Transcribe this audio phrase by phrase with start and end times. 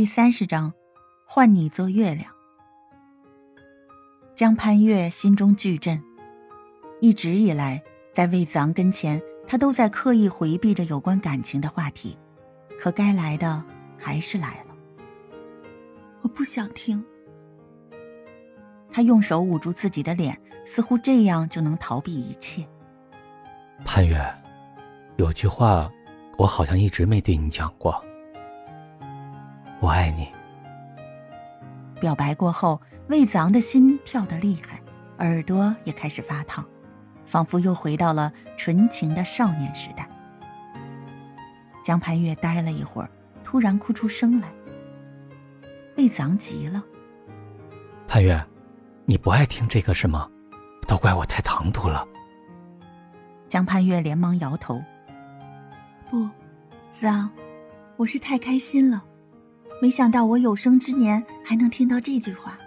[0.00, 0.72] 第三十章，
[1.26, 2.32] 换你做月亮。
[4.34, 6.02] 江潘月心中巨震，
[7.02, 12.16] 一直以来，在魏子昂跟前，他都在刻意回避着有关感情的话题，
[12.78, 13.62] 可该来的
[13.98, 14.74] 还是来了。
[16.22, 17.04] 我不想听。
[18.90, 22.66] 他用手捂住自己的脸，似乎这样就能逃避一切。
[23.84, 24.18] 潘月，
[25.18, 25.92] 有句话，
[26.38, 28.02] 我好像一直没对你讲过。
[29.80, 30.28] 我爱你。
[32.00, 34.80] 表白过后，魏子昂的心跳得厉害，
[35.18, 36.64] 耳朵也开始发烫，
[37.24, 40.08] 仿佛又回到了纯情的少年时代。
[41.82, 43.10] 江潘月呆了一会儿，
[43.42, 44.48] 突然哭出声来。
[45.96, 46.82] 魏子昂急了
[48.06, 48.42] ：“潘月，
[49.04, 50.28] 你不爱听这个是吗？
[50.86, 52.06] 都怪我太唐突了。”
[53.48, 54.82] 江潘月连忙摇头
[56.10, 56.28] ：“不，
[56.90, 57.30] 子昂，
[57.96, 59.04] 我是太开心了。”
[59.82, 62.58] 没想到我有生之年还能听到这句话。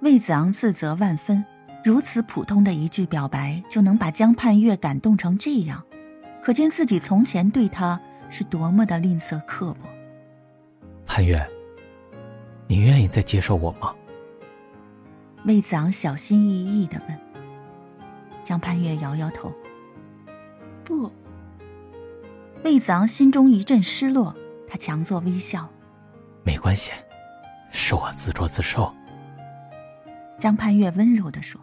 [0.00, 1.42] 魏子昂自责万分，
[1.82, 5.82] 如此普通的一句表白就能把江盼月感动成这样，
[6.42, 7.98] 可见自己从前对他
[8.28, 9.88] 是多么的吝啬刻薄。
[11.06, 11.48] 盼月，
[12.66, 13.94] 你愿意再接受我吗？
[15.46, 17.18] 魏子昂小心翼翼的问。
[18.44, 19.50] 江盼月摇摇头，
[20.84, 21.10] 不。
[22.64, 24.36] 魏子昂心中一阵失落，
[24.68, 25.68] 他强作微笑。
[26.46, 26.92] 没关系，
[27.72, 28.94] 是我自作自受。
[30.38, 31.60] 江盼月温柔的说：“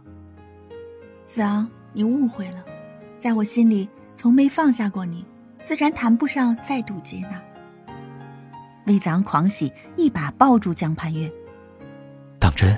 [1.23, 2.65] 子昂，你误会了，
[3.17, 5.25] 在我心里从没放下过你，
[5.63, 7.41] 自然谈不上再度接纳。”
[8.85, 11.31] 魏子昂狂喜，一把抱住江盼月。
[12.37, 12.77] 当真？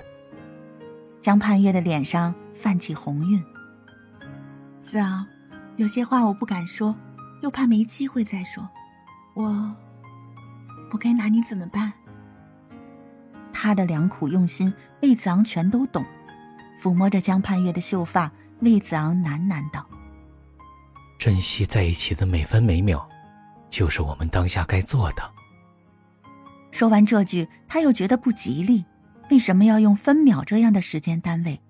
[1.23, 3.44] 江盼月的脸上泛起红晕。
[4.80, 5.26] 子昂，
[5.78, 6.95] 有些话我不敢说，
[7.42, 8.70] 又怕没机会再说，
[9.33, 9.76] 我。
[10.95, 11.91] 我该拿你怎么办？
[13.51, 16.05] 他的良苦用心，魏子昂全都懂。
[16.81, 18.31] 抚摸着江盼月的秀发，
[18.61, 19.86] 魏子昂喃喃道
[21.20, 23.05] ：“珍惜在一起的每分每秒，
[23.70, 25.31] 就是我们当下该做的。”
[26.71, 28.86] 说完这句，他又觉得不吉利。
[29.30, 31.61] 为什么要用分秒这样的时间单位？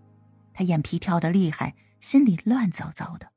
[0.53, 3.31] 他眼皮跳得厉害，心里乱糟糟的。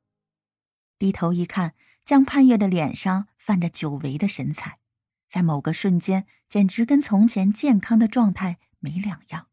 [0.99, 1.73] 低头一看，
[2.05, 4.77] 江盼月的脸上泛着久违的神采。
[5.29, 9.47] 在某个瞬间，简直跟从前健康的状态没两样。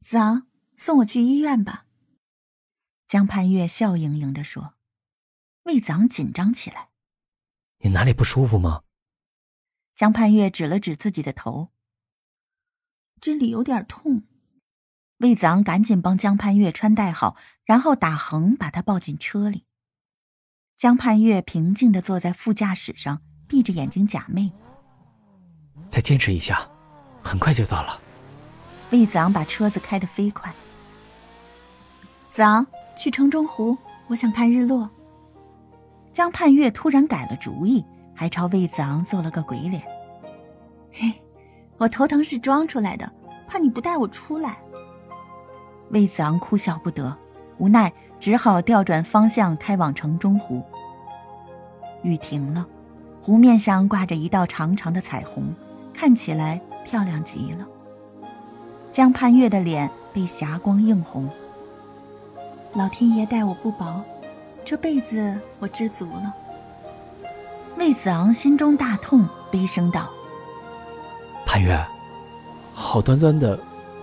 [0.00, 1.86] 子昂，送我去医院吧。”
[3.08, 4.74] 江盼月笑盈盈的说。
[5.62, 6.90] 魏子昂紧张起来
[7.82, 8.84] ：“你哪里不舒服吗？”
[9.96, 11.72] 江盼月指了指自己的头
[13.20, 14.22] ：“这里有点痛。”
[15.18, 19.66] 魏子昂赶紧帮江盼月穿戴好，然后打横把他抱进车里。
[20.76, 23.22] 江盼月平静的坐在副驾驶上。
[23.48, 24.50] 闭着眼睛假寐，
[25.88, 26.68] 再坚持一下，
[27.22, 28.00] 很快就到了。
[28.90, 30.52] 魏子昂把车子开得飞快。
[32.30, 33.76] 子昂，去城中湖，
[34.08, 34.90] 我想看日落。
[36.12, 37.84] 江盼月突然改了主意，
[38.14, 39.82] 还朝魏子昂做了个鬼脸。
[40.92, 41.12] 嘿，
[41.78, 43.12] 我头疼是装出来的，
[43.46, 44.58] 怕你不带我出来。
[45.90, 47.16] 魏子昂哭笑不得，
[47.58, 50.62] 无奈只好调转方向开往城中湖。
[52.02, 52.66] 雨停了。
[53.26, 55.52] 湖面上挂着一道长长的彩虹，
[55.92, 57.66] 看起来漂亮极了。
[58.92, 61.28] 江盼月的脸被霞光映红。
[62.72, 64.00] 老天爷待我不薄，
[64.64, 66.32] 这辈子我知足了。
[67.76, 70.08] 魏子昂心中大痛，悲声道
[71.44, 71.84] ：“盼月，
[72.76, 73.58] 好端端的，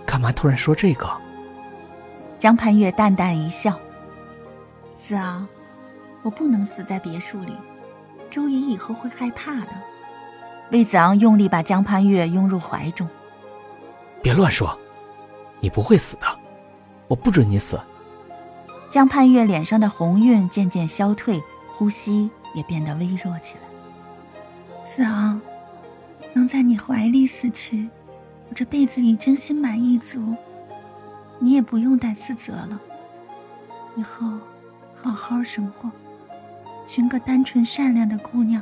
[0.05, 1.09] 干嘛突然说这个？”
[2.37, 3.79] 江盼月淡淡一笑
[5.01, 5.47] ：“子昂，
[6.23, 7.53] 我不能死在别墅里。”
[8.33, 9.67] 周姨以后会害怕的。
[10.71, 13.07] 魏子昂用力把江潘月拥入怀中。
[14.23, 14.75] 别乱说，
[15.59, 16.25] 你不会死的，
[17.07, 17.79] 我不准你死。
[18.89, 24.81] 江潘月脸上的红晕渐渐消退，呼吸也变得微弱起来。
[24.81, 25.39] 子昂，
[26.33, 27.87] 能在你怀里死去，
[28.49, 30.35] 我这辈子已经心满意足，
[31.37, 32.81] 你也不用再自责了。
[33.95, 34.25] 以后
[35.03, 35.91] 好好生活。
[36.85, 38.61] 寻个单纯善良的姑娘，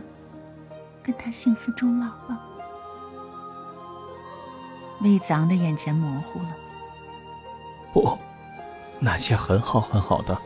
[1.04, 2.40] 跟她幸福终老吧。
[5.02, 6.56] 魏子昂的眼前模糊了。
[7.92, 8.18] 不，
[9.00, 10.38] 那些很好很好的，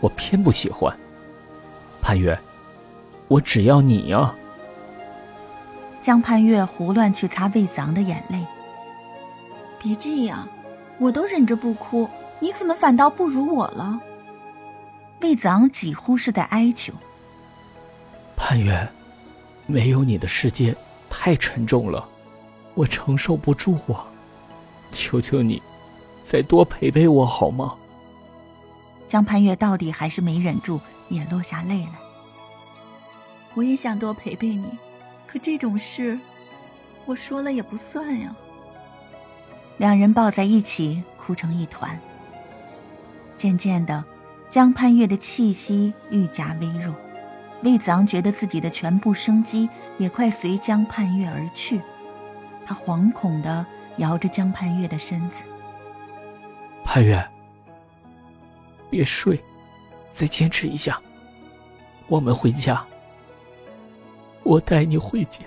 [0.00, 0.94] 我偏不喜欢。
[2.02, 2.38] 潘月，
[3.28, 4.34] 我只要你呀。
[6.02, 8.44] 江潘月胡乱去擦魏子昂的眼泪。
[9.78, 10.46] 别这样，
[10.98, 12.08] 我都忍着不哭，
[12.40, 14.00] 你怎么反倒不如我了？
[15.20, 16.92] 魏子昂几乎是在哀求
[18.36, 18.86] ：“潘月，
[19.66, 20.74] 没有你的世界
[21.08, 22.06] 太沉重了，
[22.74, 24.04] 我承受不住啊！
[24.92, 25.62] 求求你，
[26.22, 27.74] 再多陪陪我好吗？
[29.08, 31.92] 江潘月到底还是没忍住，也落下泪来。
[33.54, 34.66] 我也想多陪陪你，
[35.26, 36.18] 可这种事，
[37.06, 38.34] 我说了也不算呀。
[39.78, 41.98] 两人抱在一起，哭成一团。
[43.36, 44.04] 渐渐的，
[44.54, 46.94] 江盼月的气息愈加微弱，
[47.64, 49.68] 魏子昂觉得自己的全部生机
[49.98, 51.80] 也快随江盼月而去，
[52.64, 53.66] 他惶恐地
[53.96, 55.42] 摇着江盼月的身子。
[56.84, 57.28] 盼月，
[58.88, 59.42] 别睡，
[60.12, 61.02] 再坚持一下，
[62.06, 62.80] 我们回家，
[64.44, 65.40] 我带你回家。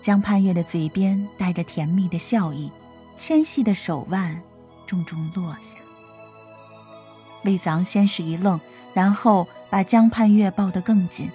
[0.00, 2.72] 江盼月的嘴边带着甜蜜的笑意，
[3.16, 4.42] 纤细的手腕
[4.84, 5.76] 重重落下。
[7.44, 8.60] 魏子昂先是一愣，
[8.92, 11.30] 然后把江盼月抱得更紧，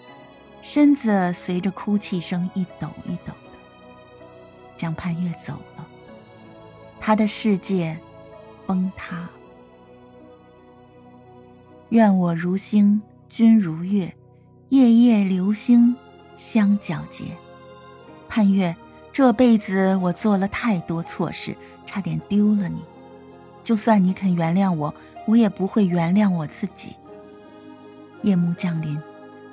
[0.61, 3.57] 身子随着哭泣声一抖一抖的。
[4.77, 5.85] 江盼月走了，
[6.99, 7.97] 他的世界
[8.67, 9.29] 崩塌。
[11.89, 14.13] 愿我如星，君如月，
[14.69, 15.95] 夜夜流星
[16.35, 17.25] 相皎洁。
[18.27, 18.75] 盼月，
[19.13, 21.55] 这辈子我做了太多错事，
[21.85, 22.83] 差点丢了你。
[23.65, 24.93] 就算你肯原谅我，
[25.25, 26.95] 我也不会原谅我自己。
[28.21, 28.97] 夜幕降临，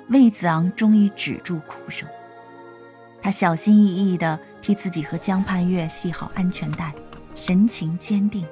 [0.09, 2.07] 魏子昂终于止住哭声。
[3.21, 6.93] 他小心翼翼地替自己和江盼月系好安全带，
[7.35, 8.45] 神情坚定。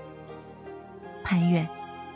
[1.23, 1.67] 盼月，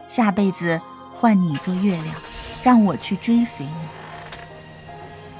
[0.08, 0.82] 下辈子
[1.14, 2.16] 换你做月亮，
[2.64, 3.72] 让我去追随你。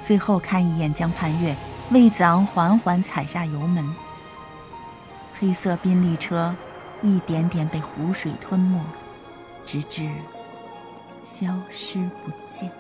[0.02, 1.56] 最后看一眼江盼月。
[1.92, 3.96] 魏子昂缓缓踩下油门，
[5.40, 6.56] 黑色宾利车
[7.02, 8.80] 一点点被湖水吞没，
[9.66, 10.10] 直至
[11.24, 12.72] 消失不见。